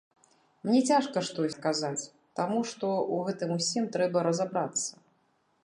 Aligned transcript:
Мне 0.67 0.79
цяжка 0.93 1.21
штосьці 1.27 1.53
адказаць, 1.57 2.07
таму 2.39 2.63
што 2.71 2.89
ў 3.03 3.29
гэтым 3.29 3.49
усім 3.59 3.83
трэба 3.99 4.25
разабрацца. 4.29 4.91